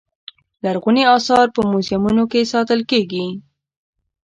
[0.63, 3.25] لرغوني اثار په موزیمونو کې ساتل کېږي.